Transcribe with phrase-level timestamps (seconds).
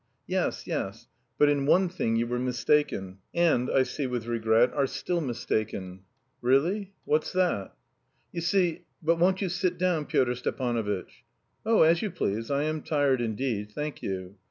[0.25, 1.05] "Yes, yes...
[1.37, 6.05] but in one thing you were mistaken, and, I see with regret, are still mistaken."
[6.41, 7.75] "Really, what's that?"
[8.31, 8.85] "You see....
[9.03, 11.23] But won't you sit down, Pyotr Stepanovitch?"
[11.67, 12.49] "Oh, as you please.
[12.49, 13.73] I am tired indeed.
[13.73, 14.37] Thank you."